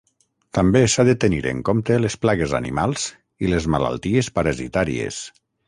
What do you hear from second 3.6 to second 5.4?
malalties parasitàries.